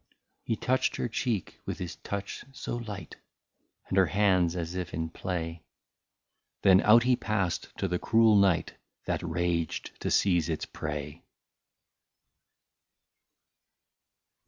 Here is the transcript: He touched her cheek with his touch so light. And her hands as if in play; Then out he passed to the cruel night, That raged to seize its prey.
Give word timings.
He 0.41 0.55
touched 0.55 0.95
her 0.95 1.07
cheek 1.07 1.61
with 1.67 1.77
his 1.77 1.97
touch 1.97 2.43
so 2.53 2.77
light. 2.77 3.17
And 3.87 3.99
her 3.99 4.07
hands 4.07 4.55
as 4.55 4.73
if 4.73 4.95
in 4.95 5.11
play; 5.11 5.61
Then 6.63 6.81
out 6.81 7.03
he 7.03 7.15
passed 7.15 7.67
to 7.77 7.87
the 7.87 7.99
cruel 7.99 8.35
night, 8.35 8.73
That 9.05 9.21
raged 9.21 9.91
to 10.01 10.09
seize 10.09 10.49
its 10.49 10.65
prey. 10.65 11.21